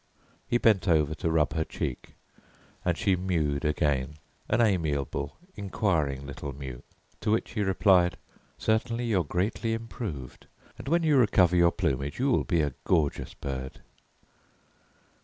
[0.47, 2.15] He bent over to rub her cheek
[2.83, 4.15] and she mewed again,
[4.49, 6.81] an amiable inquiring little mew,
[7.19, 8.17] to which he replied,
[8.57, 10.47] "Certainly, you are greatly improved,
[10.79, 13.81] and when you recover your plumage you will be a gorgeous bird."